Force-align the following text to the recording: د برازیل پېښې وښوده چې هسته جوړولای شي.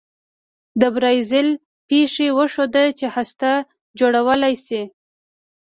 د 0.81 0.83
برازیل 0.95 1.49
پېښې 1.89 2.27
وښوده 2.37 2.83
چې 2.97 3.05
هسته 3.15 3.51
جوړولای 3.99 4.55
شي. 4.65 4.81